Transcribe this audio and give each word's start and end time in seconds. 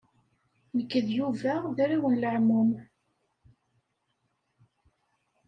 Nekk 0.77 0.91
d 1.05 1.07
Yuba 1.17 1.53
d 1.75 1.77
arraw 1.83 2.05
n 2.13 2.19
leɛmum. 2.21 2.71